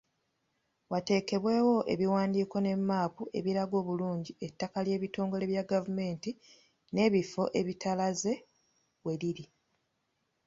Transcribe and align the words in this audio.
Wateekebwewo 0.91 1.75
ebiwandiiko 1.93 2.57
ne 2.61 2.73
mmaapu 2.79 3.23
ebiraga 3.37 3.75
obulungi 3.81 4.31
ettaka 4.47 4.77
ly’ebitongole 4.85 5.43
bya 5.51 5.63
gavumenti 5.71 6.29
n’ebifo 6.93 7.43
ebitalize 7.59 8.33
weriri. 9.05 9.45